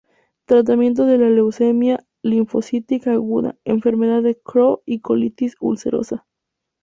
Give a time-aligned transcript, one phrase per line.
[0.45, 6.25] Tratamiento de la leucemia linfocítica aguda, enfermedad de Crohn y colitis ulcerosa.